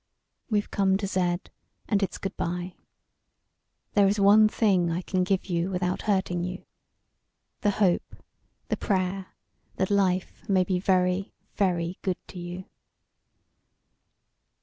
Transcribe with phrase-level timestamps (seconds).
[0.49, 1.41] "We've come to Z,
[1.87, 2.73] and it's good bye.
[3.93, 6.65] There is one thing I can give you without hurting you,
[7.59, 8.15] the hope,
[8.69, 9.27] the prayer,
[9.75, 12.65] that life may be very, very good to you."